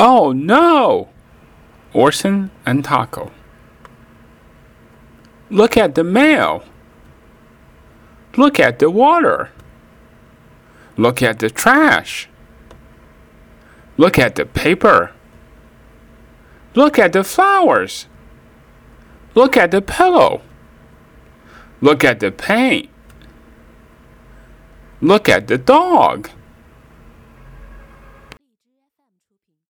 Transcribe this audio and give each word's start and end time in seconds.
Oh 0.00 0.30
no! 0.30 1.08
Orson 1.92 2.52
and 2.64 2.84
Taco. 2.84 3.32
Look 5.50 5.76
at 5.76 5.96
the 5.96 6.04
mail. 6.04 6.62
Look 8.36 8.60
at 8.60 8.78
the 8.78 8.90
water. 8.90 9.50
Look 10.96 11.20
at 11.20 11.40
the 11.40 11.50
trash. 11.50 12.28
Look 13.96 14.20
at 14.20 14.36
the 14.36 14.46
paper. 14.46 15.10
Look 16.74 16.96
at 16.96 17.12
the 17.12 17.24
flowers. 17.24 18.06
Look 19.34 19.56
at 19.56 19.72
the 19.72 19.82
pillow. 19.82 20.42
Look 21.80 22.04
at 22.04 22.20
the 22.20 22.30
paint. 22.30 22.88
Look 25.00 25.28
at 25.28 25.48
the 25.48 25.58
dog. 25.58 26.30